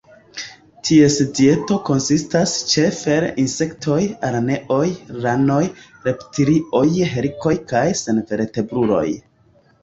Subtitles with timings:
[0.87, 3.97] Ties dieto konsistas ĉefe el insektoj,
[4.29, 4.79] araneoj,
[5.27, 5.59] ranoj,
[6.07, 9.07] reptilioj, helikoj kaj senvertebruloj.